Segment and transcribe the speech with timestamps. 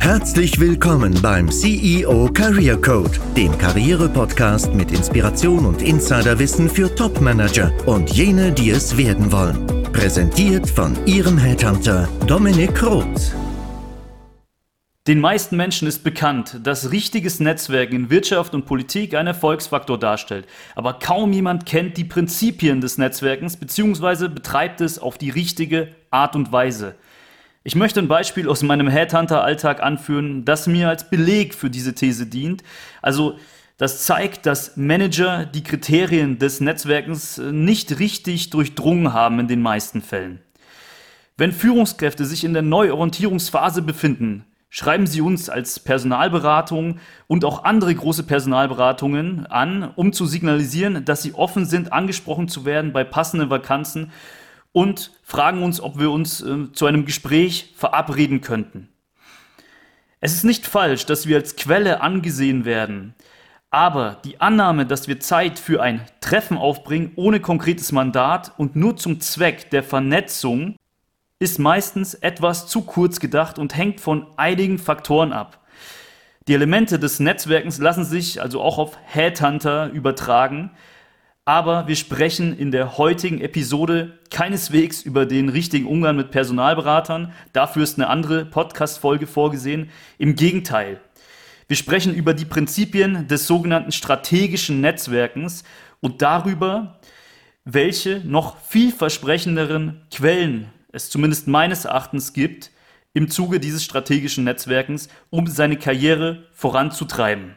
[0.00, 8.10] Herzlich willkommen beim CEO Career Code, dem Karriere-Podcast mit Inspiration und Insiderwissen für Top-Manager und
[8.10, 9.66] jene, die es werden wollen.
[9.92, 13.34] Präsentiert von Ihrem Headhunter Dominik Roth.
[15.06, 20.46] Den meisten Menschen ist bekannt, dass richtiges Netzwerken in Wirtschaft und Politik ein Erfolgsfaktor darstellt.
[20.74, 24.28] Aber kaum jemand kennt die Prinzipien des Netzwerkens bzw.
[24.28, 26.94] betreibt es auf die richtige Art und Weise.
[27.64, 32.26] Ich möchte ein Beispiel aus meinem Headhunter-Alltag anführen, das mir als Beleg für diese These
[32.26, 32.62] dient.
[33.02, 33.36] Also
[33.78, 40.02] das zeigt, dass Manager die Kriterien des Netzwerkens nicht richtig durchdrungen haben in den meisten
[40.02, 40.40] Fällen.
[41.36, 47.94] Wenn Führungskräfte sich in der Neuorientierungsphase befinden, schreiben Sie uns als Personalberatung und auch andere
[47.94, 53.50] große Personalberatungen an, um zu signalisieren, dass Sie offen sind, angesprochen zu werden bei passenden
[53.50, 54.10] Vakanzen
[54.72, 58.88] und fragen uns, ob wir uns äh, zu einem Gespräch verabreden könnten.
[60.20, 63.14] Es ist nicht falsch, dass wir als Quelle angesehen werden,
[63.70, 68.96] aber die Annahme, dass wir Zeit für ein Treffen aufbringen ohne konkretes Mandat und nur
[68.96, 70.76] zum Zweck der Vernetzung
[71.38, 75.64] ist meistens etwas zu kurz gedacht und hängt von einigen Faktoren ab.
[76.48, 80.70] Die Elemente des Netzwerkens lassen sich also auch auf Headhunter übertragen,
[81.48, 87.32] aber wir sprechen in der heutigen Episode keineswegs über den richtigen Umgang mit Personalberatern.
[87.54, 89.88] Dafür ist eine andere Podcast-Folge vorgesehen.
[90.18, 91.00] Im Gegenteil.
[91.66, 95.64] Wir sprechen über die Prinzipien des sogenannten strategischen Netzwerkens
[96.00, 97.00] und darüber,
[97.64, 102.72] welche noch vielversprechenderen Quellen es zumindest meines Erachtens gibt,
[103.14, 107.54] im Zuge dieses strategischen Netzwerkens, um seine Karriere voranzutreiben.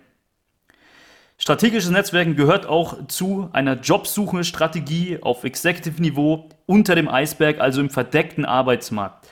[1.41, 8.45] Strategisches Netzwerken gehört auch zu einer Jobsuche-Strategie auf Executive-Niveau unter dem Eisberg, also im verdeckten
[8.45, 9.27] Arbeitsmarkt.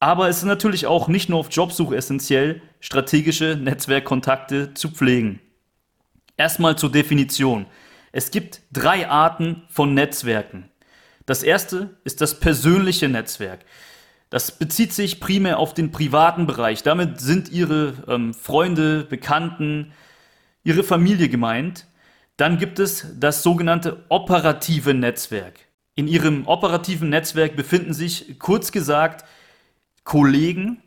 [0.00, 5.40] Aber es ist natürlich auch nicht nur auf Jobsuche essentiell, strategische Netzwerkkontakte zu pflegen.
[6.38, 7.66] Erstmal zur Definition.
[8.12, 10.70] Es gibt drei Arten von Netzwerken.
[11.26, 13.60] Das erste ist das persönliche Netzwerk.
[14.30, 16.82] Das bezieht sich primär auf den privaten Bereich.
[16.82, 19.92] Damit sind Ihre ähm, Freunde, Bekannten,
[20.64, 21.86] Ihre Familie gemeint.
[22.36, 25.60] Dann gibt es das sogenannte operative Netzwerk.
[25.94, 29.24] In Ihrem operativen Netzwerk befinden sich, kurz gesagt,
[30.04, 30.82] Kollegen,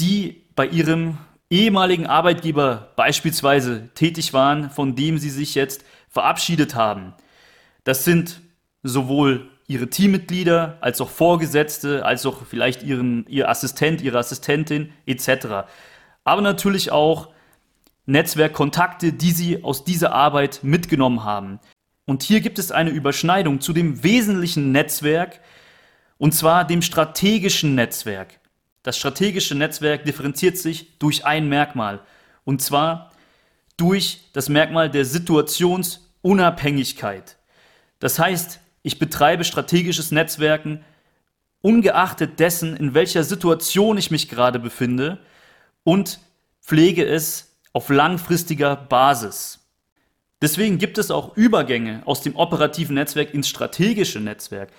[0.00, 1.18] die bei Ihrem
[1.50, 7.14] ehemaligen Arbeitgeber beispielsweise tätig waren, von dem Sie sich jetzt verabschiedet haben.
[7.84, 8.40] Das sind
[8.82, 15.68] sowohl ihre Teammitglieder, als auch Vorgesetzte, als auch vielleicht ihren, ihr Assistent, ihre Assistentin etc.
[16.24, 17.28] Aber natürlich auch
[18.08, 21.60] Netzwerkkontakte, die sie aus dieser Arbeit mitgenommen haben.
[22.06, 25.40] Und hier gibt es eine Überschneidung zu dem wesentlichen Netzwerk,
[26.16, 28.40] und zwar dem strategischen Netzwerk.
[28.82, 32.00] Das strategische Netzwerk differenziert sich durch ein Merkmal,
[32.44, 33.12] und zwar
[33.76, 37.36] durch das Merkmal der Situationsunabhängigkeit.
[37.98, 40.82] Das heißt, ich betreibe strategisches Netzwerken,
[41.60, 45.18] ungeachtet dessen, in welcher Situation ich mich gerade befinde
[45.84, 46.20] und
[46.62, 49.60] pflege es auf langfristiger Basis.
[50.40, 54.70] Deswegen gibt es auch Übergänge aus dem operativen Netzwerk ins strategische Netzwerk.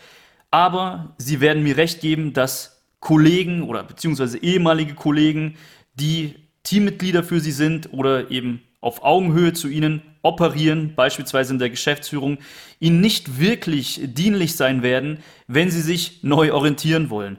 [0.52, 5.56] Aber Sie werden mir recht geben, dass Kollegen oder beziehungsweise ehemalige Kollegen,
[5.96, 11.70] die Teammitglieder für Sie sind oder eben auf Augenhöhe zu ihnen operieren, beispielsweise in der
[11.70, 12.40] Geschäftsführung,
[12.80, 17.38] ihnen nicht wirklich dienlich sein werden, wenn sie sich neu orientieren wollen.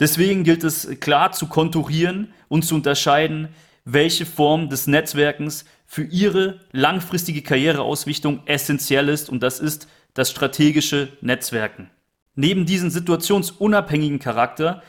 [0.00, 3.48] Deswegen gilt es klar zu konturieren und zu unterscheiden,
[3.90, 11.08] welche Form des Netzwerkens für ihre langfristige Karriereausrichtung essentiell ist und das ist das strategische
[11.22, 11.88] Netzwerken.
[12.34, 14.82] Neben diesem situationsunabhängigen Charakter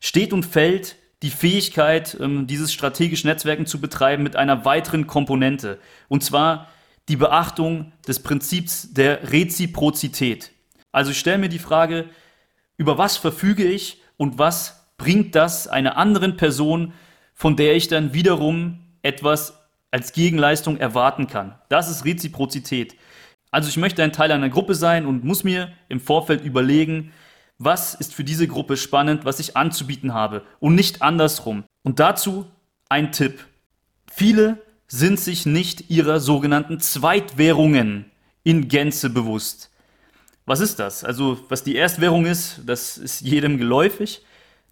[0.00, 5.78] steht und fällt die Fähigkeit, ähm, dieses strategische Netzwerken zu betreiben mit einer weiteren Komponente.
[6.08, 6.68] Und zwar
[7.10, 10.52] die Beachtung des Prinzips der Reziprozität.
[10.92, 12.06] Also ich stelle mir die Frage,
[12.78, 16.94] über was verfüge ich und was bringt das einer anderen Person,
[17.36, 19.60] von der ich dann wiederum etwas
[19.92, 21.54] als Gegenleistung erwarten kann.
[21.68, 22.96] Das ist Reziprozität.
[23.50, 27.12] Also ich möchte ein Teil einer Gruppe sein und muss mir im Vorfeld überlegen,
[27.58, 31.64] was ist für diese Gruppe spannend, was ich anzubieten habe und nicht andersrum.
[31.82, 32.46] Und dazu
[32.88, 33.44] ein Tipp.
[34.10, 38.06] Viele sind sich nicht ihrer sogenannten Zweitwährungen
[38.44, 39.70] in Gänze bewusst.
[40.46, 41.04] Was ist das?
[41.04, 44.22] Also was die Erstwährung ist, das ist jedem geläufig.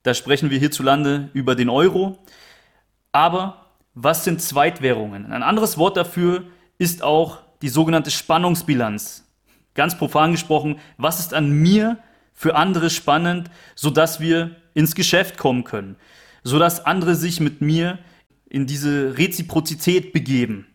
[0.03, 2.19] Da sprechen wir hierzulande über den Euro.
[3.15, 5.31] Aber was sind Zweitwährungen?
[5.31, 6.43] Ein anderes Wort dafür
[6.79, 9.25] ist auch die sogenannte Spannungsbilanz.
[9.75, 11.97] Ganz profan gesprochen, was ist an mir
[12.33, 15.97] für andere spannend, sodass wir ins Geschäft kommen können.
[16.47, 17.99] sodass andere sich mit mir
[18.51, 20.67] in diese Reziprozität begeben.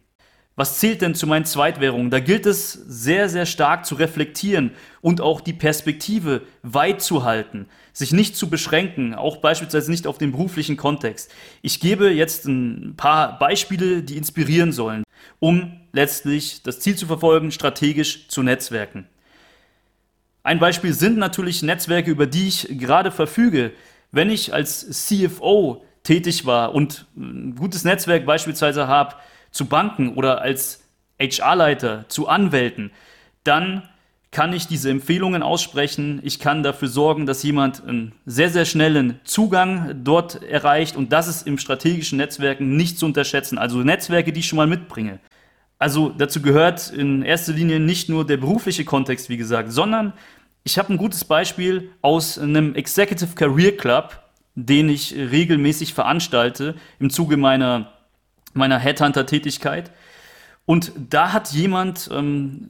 [0.55, 2.09] Was zählt denn zu meinen Zweitwährungen?
[2.09, 7.67] Da gilt es sehr, sehr stark zu reflektieren und auch die Perspektive weit zu halten,
[7.99, 11.29] sich nicht zu beschränken, auch beispielsweise nicht auf den beruflichen Kontext.
[11.61, 15.03] Ich gebe jetzt ein paar Beispiele, die inspirieren sollen,
[15.39, 19.05] um letztlich das Ziel zu verfolgen, strategisch zu netzwerken.
[20.43, 23.73] Ein Beispiel sind natürlich Netzwerke, über die ich gerade verfüge.
[24.13, 29.15] Wenn ich als CFO tätig war und ein gutes Netzwerk beispielsweise habe,
[29.51, 30.85] zu Banken oder als
[31.19, 32.91] HR-Leiter zu Anwälten,
[33.43, 33.89] dann
[34.31, 36.19] kann ich diese Empfehlungen aussprechen.
[36.23, 40.95] Ich kann dafür sorgen, dass jemand einen sehr, sehr schnellen Zugang dort erreicht.
[40.95, 43.57] Und das ist im strategischen Netzwerken nicht zu unterschätzen.
[43.57, 45.19] Also Netzwerke, die ich schon mal mitbringe.
[45.79, 50.13] Also dazu gehört in erster Linie nicht nur der berufliche Kontext, wie gesagt, sondern
[50.63, 54.21] ich habe ein gutes Beispiel aus einem Executive Career Club,
[54.55, 57.93] den ich regelmäßig veranstalte im Zuge meiner
[58.53, 59.91] meiner Headhunter-Tätigkeit.
[60.65, 62.69] Und da hat jemand ähm,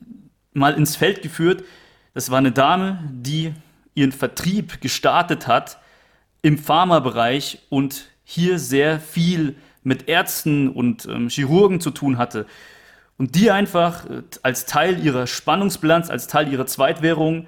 [0.59, 1.63] mal ins Feld geführt,
[2.13, 3.53] das war eine Dame, die
[3.95, 5.79] ihren Vertrieb gestartet hat
[6.41, 12.45] im Pharmabereich und hier sehr viel mit Ärzten und ähm, Chirurgen zu tun hatte.
[13.17, 17.47] Und die einfach äh, als Teil ihrer Spannungsbilanz, als Teil ihrer Zweitwährung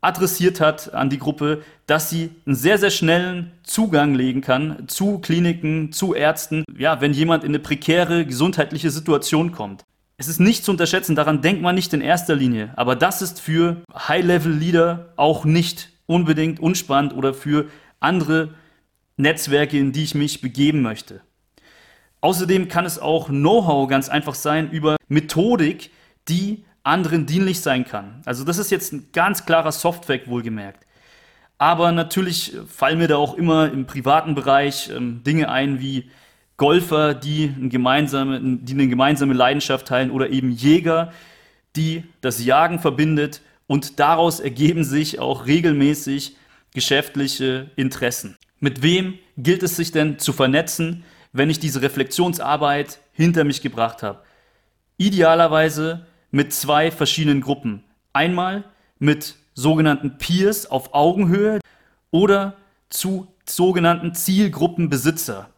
[0.00, 5.18] adressiert hat an die Gruppe, dass sie einen sehr, sehr schnellen Zugang legen kann zu
[5.18, 9.84] Kliniken, zu Ärzten, ja, wenn jemand in eine prekäre gesundheitliche Situation kommt.
[10.18, 13.38] Es ist nicht zu unterschätzen, daran denkt man nicht in erster Linie, aber das ist
[13.38, 17.68] für High-Level-Leader auch nicht unbedingt unspannend oder für
[18.00, 18.54] andere
[19.18, 21.20] Netzwerke, in die ich mich begeben möchte.
[22.22, 25.90] Außerdem kann es auch Know-how ganz einfach sein über Methodik,
[26.28, 28.22] die anderen dienlich sein kann.
[28.24, 30.86] Also das ist jetzt ein ganz klarer Softfact wohlgemerkt.
[31.58, 36.10] Aber natürlich fallen mir da auch immer im privaten Bereich ähm, Dinge ein wie
[36.56, 41.12] Golfer, die, ein gemeinsame, die eine gemeinsame Leidenschaft teilen oder eben Jäger,
[41.76, 46.36] die das Jagen verbindet und daraus ergeben sich auch regelmäßig
[46.72, 48.36] geschäftliche Interessen.
[48.60, 54.02] Mit wem gilt es sich denn zu vernetzen, wenn ich diese Reflexionsarbeit hinter mich gebracht
[54.02, 54.22] habe?
[54.96, 57.84] Idealerweise mit zwei verschiedenen Gruppen.
[58.14, 58.64] Einmal
[58.98, 61.60] mit sogenannten Peers auf Augenhöhe
[62.10, 62.56] oder
[62.88, 65.50] zu sogenannten Zielgruppenbesitzer.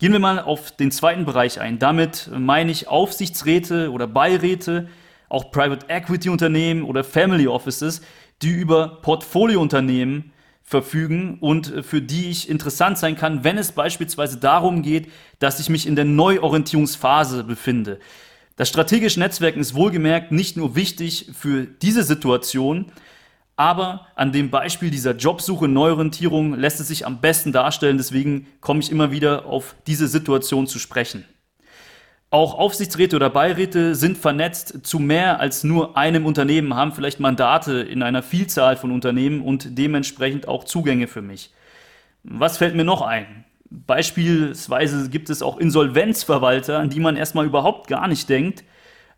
[0.00, 1.78] Gehen wir mal auf den zweiten Bereich ein.
[1.78, 4.88] Damit meine ich Aufsichtsräte oder Beiräte,
[5.28, 8.00] auch Private Equity Unternehmen oder Family Offices,
[8.40, 10.32] die über Portfoliounternehmen
[10.62, 15.68] verfügen und für die ich interessant sein kann, wenn es beispielsweise darum geht, dass ich
[15.68, 17.98] mich in der Neuorientierungsphase befinde.
[18.56, 22.90] Das strategische Netzwerken ist wohlgemerkt nicht nur wichtig für diese Situation,
[23.60, 27.98] aber an dem Beispiel dieser Jobsuche, Neuorientierung lässt es sich am besten darstellen.
[27.98, 31.26] Deswegen komme ich immer wieder auf diese Situation zu sprechen.
[32.30, 37.80] Auch Aufsichtsräte oder Beiräte sind vernetzt zu mehr als nur einem Unternehmen, haben vielleicht Mandate
[37.80, 41.52] in einer Vielzahl von Unternehmen und dementsprechend auch Zugänge für mich.
[42.22, 43.44] Was fällt mir noch ein?
[43.68, 48.64] Beispielsweise gibt es auch Insolvenzverwalter, an die man erstmal überhaupt gar nicht denkt,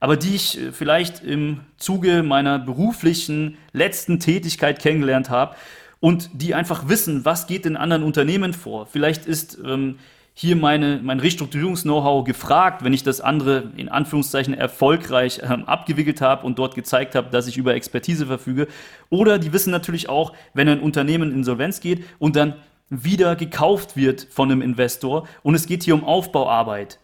[0.03, 5.55] aber die ich äh, vielleicht im Zuge meiner beruflichen letzten Tätigkeit kennengelernt habe
[6.01, 8.87] und die einfach wissen, was geht in anderen Unternehmen vor.
[8.87, 10.01] Vielleicht ist ähm,
[10.35, 16.47] hier meine, mein Restrukturierungs-Know-how gefragt, wenn ich das andere in Anführungszeichen erfolgreich ähm, abgewickelt habe
[16.47, 18.67] und dort gezeigt habe, dass ich über Expertise verfüge.
[19.09, 22.55] Oder die wissen natürlich auch, wenn ein Unternehmen in Insolvenz geht und dann
[22.91, 26.99] wieder gekauft wird von einem Investor und es geht hier um Aufbauarbeit.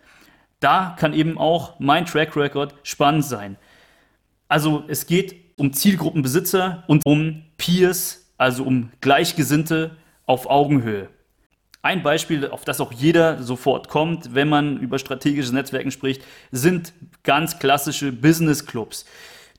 [0.61, 3.57] Da kann eben auch mein Track Record spannend sein.
[4.49, 9.97] Also es geht um Zielgruppenbesitzer und um Peers, also um Gleichgesinnte
[10.27, 11.09] auf Augenhöhe.
[11.83, 16.93] Ein Beispiel, auf das auch jeder sofort kommt, wenn man über strategische Netzwerken spricht, sind
[17.23, 19.05] ganz klassische Business Clubs.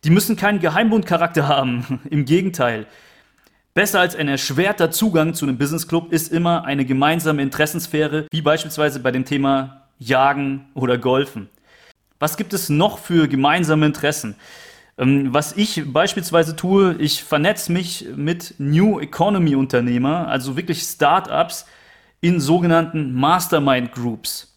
[0.03, 2.88] Die müssen keinen Geheimbundcharakter haben, im Gegenteil.
[3.74, 8.41] Besser als ein erschwerter Zugang zu einem Business Club ist immer eine gemeinsame Interessensphäre, wie
[8.41, 11.50] beispielsweise bei dem Thema Jagen oder Golfen.
[12.18, 14.36] Was gibt es noch für gemeinsame Interessen?
[14.98, 21.65] Ähm, was ich beispielsweise tue, ich vernetze mich mit New Economy Unternehmer, also wirklich Startups
[22.22, 24.50] in sogenannten Mastermind Groups.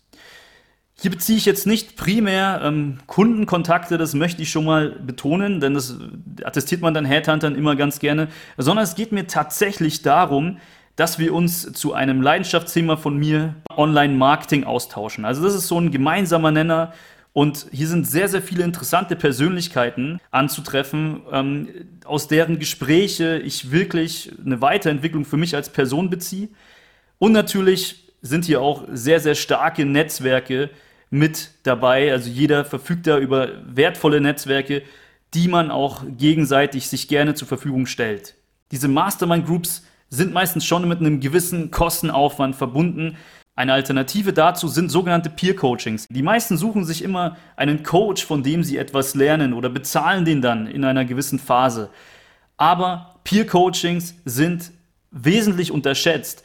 [1.01, 5.75] Hier beziehe ich jetzt nicht primär ähm, Kundenkontakte, das möchte ich schon mal betonen, denn
[5.75, 5.97] das
[6.45, 10.59] attestiert man dann Headhuntern immer ganz gerne, sondern es geht mir tatsächlich darum,
[10.97, 15.25] dass wir uns zu einem Leidenschaftsthema von mir Online-Marketing austauschen.
[15.25, 16.93] Also das ist so ein gemeinsamer Nenner
[17.33, 21.69] und hier sind sehr, sehr viele interessante Persönlichkeiten anzutreffen, ähm,
[22.05, 26.49] aus deren Gespräche ich wirklich eine Weiterentwicklung für mich als Person beziehe.
[27.19, 30.71] Und natürlich sind hier auch sehr, sehr starke Netzwerke
[31.09, 32.13] mit dabei.
[32.13, 34.83] Also jeder verfügt da über wertvolle Netzwerke,
[35.33, 38.35] die man auch gegenseitig sich gerne zur Verfügung stellt.
[38.71, 43.17] Diese Mastermind Groups sind meistens schon mit einem gewissen Kostenaufwand verbunden.
[43.55, 46.07] Eine Alternative dazu sind sogenannte Peer Coachings.
[46.11, 50.43] Die meisten suchen sich immer einen Coach, von dem sie etwas lernen oder bezahlen den
[50.43, 51.89] dann in einer gewissen Phase.
[52.59, 54.71] Aber Peer Coachings sind
[55.11, 56.45] wesentlich unterschätzt,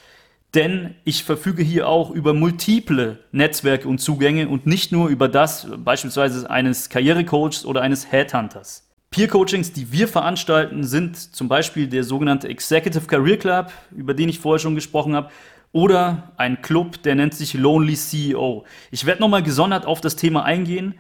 [0.54, 5.68] denn ich verfüge hier auch über multiple Netzwerke und Zugänge und nicht nur über das
[5.78, 8.87] beispielsweise eines Karrierecoachs oder eines Headhunters.
[9.18, 14.38] Peer-Coachings, die wir veranstalten, sind zum Beispiel der sogenannte Executive Career Club, über den ich
[14.38, 15.32] vorher schon gesprochen habe,
[15.72, 18.64] oder ein Club, der nennt sich Lonely CEO.
[18.92, 20.94] Ich werde nochmal gesondert auf das Thema eingehen.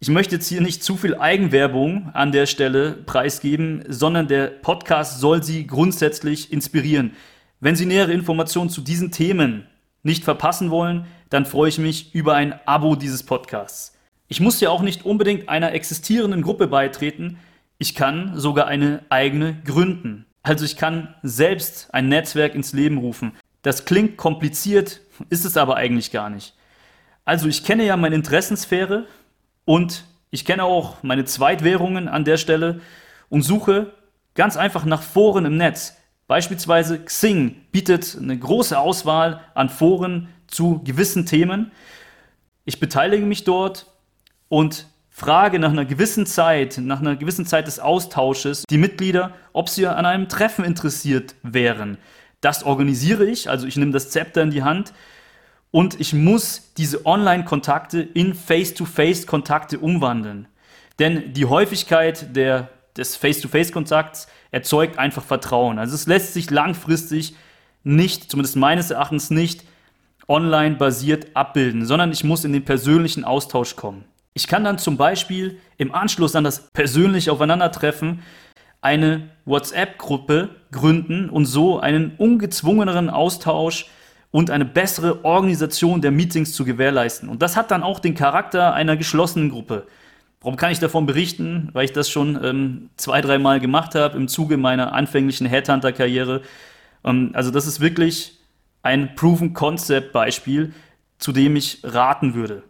[0.00, 5.20] Ich möchte jetzt hier nicht zu viel Eigenwerbung an der Stelle preisgeben, sondern der Podcast
[5.20, 7.12] soll Sie grundsätzlich inspirieren.
[7.60, 9.66] Wenn Sie nähere Informationen zu diesen Themen
[10.02, 13.97] nicht verpassen wollen, dann freue ich mich über ein Abo dieses Podcasts.
[14.28, 17.38] Ich muss ja auch nicht unbedingt einer existierenden Gruppe beitreten,
[17.78, 20.26] ich kann sogar eine eigene gründen.
[20.42, 23.32] Also ich kann selbst ein Netzwerk ins Leben rufen.
[23.62, 26.54] Das klingt kompliziert, ist es aber eigentlich gar nicht.
[27.24, 29.06] Also ich kenne ja meine Interessensphäre
[29.64, 32.80] und ich kenne auch meine Zweitwährungen an der Stelle
[33.28, 33.92] und suche
[34.34, 35.96] ganz einfach nach Foren im Netz.
[36.26, 41.70] Beispielsweise Xing bietet eine große Auswahl an Foren zu gewissen Themen.
[42.64, 43.86] Ich beteilige mich dort
[44.48, 49.68] und frage nach einer gewissen Zeit, nach einer gewissen Zeit des Austausches die Mitglieder, ob
[49.68, 51.98] sie an einem Treffen interessiert wären.
[52.40, 54.92] Das organisiere ich, also ich nehme das Zepter in die Hand
[55.70, 60.46] und ich muss diese Online-Kontakte in Face-to-Face-Kontakte umwandeln.
[60.98, 65.78] Denn die Häufigkeit der, des Face-to-Face-Kontakts erzeugt einfach Vertrauen.
[65.78, 67.34] Also es lässt sich langfristig
[67.84, 69.64] nicht, zumindest meines Erachtens nicht,
[70.28, 74.04] online basiert abbilden, sondern ich muss in den persönlichen Austausch kommen.
[74.34, 78.22] Ich kann dann zum Beispiel im Anschluss an das persönliche Aufeinandertreffen
[78.80, 83.86] eine WhatsApp-Gruppe gründen und so einen ungezwungeneren Austausch
[84.30, 87.28] und eine bessere Organisation der Meetings zu gewährleisten.
[87.28, 89.86] Und das hat dann auch den Charakter einer geschlossenen Gruppe.
[90.40, 91.70] Warum kann ich davon berichten?
[91.72, 96.42] Weil ich das schon ähm, zwei, dreimal gemacht habe im Zuge meiner anfänglichen Headhunter-Karriere.
[97.04, 98.38] Ähm, also das ist wirklich
[98.82, 100.72] ein Proven Concept Beispiel,
[101.18, 102.62] zu dem ich raten würde.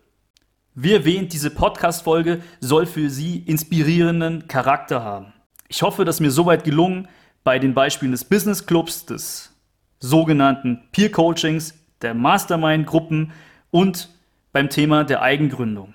[0.81, 5.33] Wie erwähnt, diese Podcast-Folge soll für Sie inspirierenden Charakter haben.
[5.67, 7.09] Ich hoffe, dass mir soweit gelungen,
[7.43, 9.53] bei den Beispielen des Business Clubs, des
[9.99, 13.33] sogenannten Peer Coachings, der Mastermind-Gruppen
[13.73, 14.09] und
[14.53, 15.95] beim Thema der Eigengründung.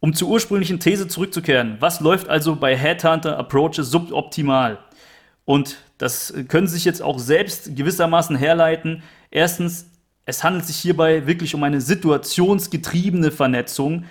[0.00, 4.78] Um zur ursprünglichen These zurückzukehren, was läuft also bei Headhunter Approaches suboptimal?
[5.44, 9.02] Und das können Sie sich jetzt auch selbst gewissermaßen herleiten.
[9.30, 9.90] Erstens
[10.28, 14.04] es handelt sich hierbei wirklich um eine situationsgetriebene Vernetzung.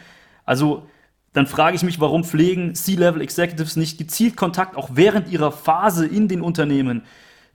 [0.46, 0.88] Also
[1.34, 6.08] dann frage ich mich, warum pflegen C-Level Executives nicht gezielt Kontakt auch während ihrer Phase
[6.08, 7.04] in den Unternehmen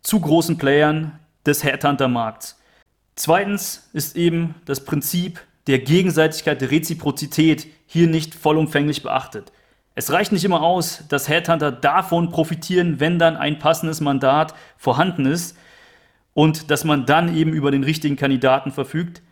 [0.00, 2.56] zu großen Playern des Headhunter-Markts.
[3.16, 9.50] Zweitens ist eben das Prinzip der Gegenseitigkeit, der Reziprozität hier nicht vollumfänglich beachtet.
[9.96, 15.26] Es reicht nicht immer aus, dass Headhunter davon profitieren, wenn dann ein passendes Mandat vorhanden
[15.26, 15.56] ist,
[16.34, 19.22] und dass man dann eben über den richtigen Kandidaten verfügt.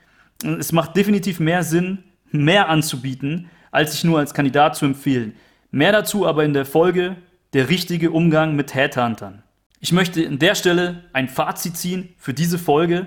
[0.42, 5.34] Es macht definitiv mehr Sinn, mehr anzubieten, als sich nur als Kandidat zu empfehlen.
[5.70, 7.16] Mehr dazu aber in der Folge
[7.52, 9.42] der richtige Umgang mit Headhuntern.
[9.80, 13.06] Ich möchte an der Stelle ein Fazit ziehen für diese Folge.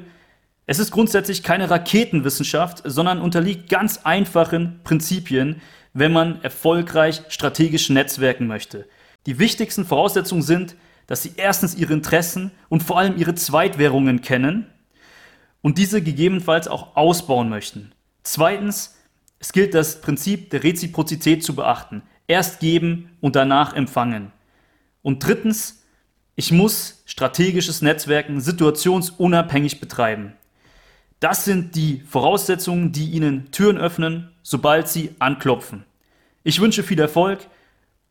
[0.65, 5.61] Es ist grundsätzlich keine Raketenwissenschaft, sondern unterliegt ganz einfachen Prinzipien,
[5.93, 8.87] wenn man erfolgreich strategisch netzwerken möchte.
[9.25, 10.75] Die wichtigsten Voraussetzungen sind,
[11.07, 14.67] dass sie erstens ihre Interessen und vor allem ihre Zweitwährungen kennen
[15.61, 17.91] und diese gegebenenfalls auch ausbauen möchten.
[18.23, 18.95] Zweitens,
[19.39, 22.03] es gilt das Prinzip der Reziprozität zu beachten.
[22.27, 24.31] Erst geben und danach empfangen.
[25.01, 25.83] Und drittens,
[26.35, 30.33] ich muss strategisches Netzwerken situationsunabhängig betreiben.
[31.19, 35.85] Das sind die Voraussetzungen, die Ihnen Türen öffnen, sobald Sie anklopfen.
[36.43, 37.47] Ich wünsche viel Erfolg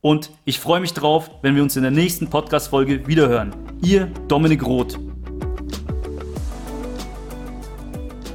[0.02, 3.54] und ich freue mich drauf, wenn wir uns in der nächsten Podcast-Folge wiederhören.
[3.82, 4.98] Ihr Dominik Roth.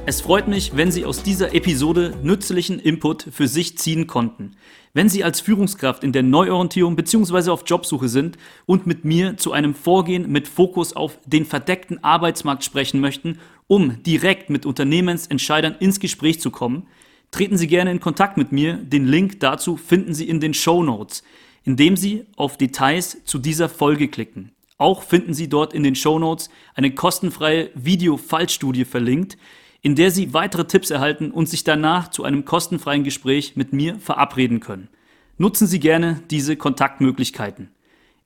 [0.06, 4.56] Es freut mich, wenn Sie aus dieser Episode nützlichen Input für sich ziehen konnten.
[4.94, 7.50] Wenn Sie als Führungskraft in der Neuorientierung bzw.
[7.50, 12.64] auf Jobsuche sind und mit mir zu einem Vorgehen mit Fokus auf den verdeckten Arbeitsmarkt
[12.64, 16.86] sprechen möchten, um direkt mit Unternehmensentscheidern ins Gespräch zu kommen,
[17.30, 18.78] treten Sie gerne in Kontakt mit mir.
[18.78, 21.22] Den Link dazu finden Sie in den Show Notes
[21.68, 24.52] indem Sie auf Details zu dieser Folge klicken.
[24.78, 29.36] Auch finden Sie dort in den Show Notes eine kostenfreie Video-Fallstudie verlinkt,
[29.82, 33.98] in der Sie weitere Tipps erhalten und sich danach zu einem kostenfreien Gespräch mit mir
[33.98, 34.88] verabreden können.
[35.36, 37.68] Nutzen Sie gerne diese Kontaktmöglichkeiten.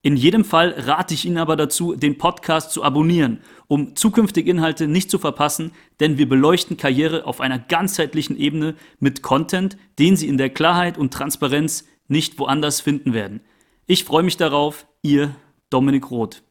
[0.03, 4.87] In jedem Fall rate ich Ihnen aber dazu, den Podcast zu abonnieren, um zukünftige Inhalte
[4.87, 10.29] nicht zu verpassen, denn wir beleuchten Karriere auf einer ganzheitlichen Ebene mit Content, den Sie
[10.29, 13.41] in der Klarheit und Transparenz nicht woanders finden werden.
[13.87, 15.35] Ich freue mich darauf, Ihr
[15.71, 16.45] Dominik Roth.